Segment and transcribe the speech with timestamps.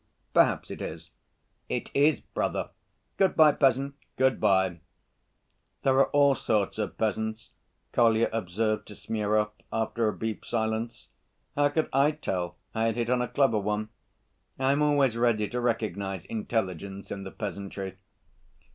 [0.33, 1.11] "Perhaps it is."
[1.69, 2.71] "It is, brother."
[3.19, 4.79] "Good‐by, peasant!" "Good‐by!"
[5.83, 7.51] "There are all sorts of peasants,"
[7.93, 11.09] Kolya observed to Smurov after a brief silence.
[11.55, 13.89] "How could I tell I had hit on a clever one?
[14.57, 17.97] I am always ready to recognize intelligence in the peasantry."